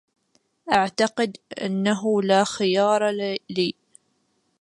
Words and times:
أعتقد 0.71 1.37
أنه 1.61 2.21
لا 2.21 2.43
خيار 2.43 3.09
لي. 3.49 3.73